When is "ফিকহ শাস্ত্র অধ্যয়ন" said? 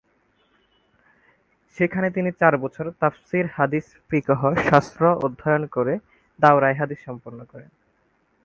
4.09-5.63